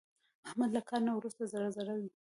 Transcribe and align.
احمد 0.49 0.69
له 0.75 0.81
کار 0.89 1.01
نه 1.07 1.11
ورسته 1.17 1.43
ذره 1.53 1.69
ذره 1.77 1.93
وي. 2.01 2.09